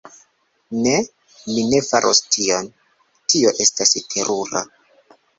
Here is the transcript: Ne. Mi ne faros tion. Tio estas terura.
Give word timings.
Ne. 0.85 0.93
Mi 1.49 1.65
ne 1.73 1.81
faros 1.89 2.21
tion. 2.35 2.69
Tio 3.33 3.51
estas 3.67 3.93
terura. 4.15 4.63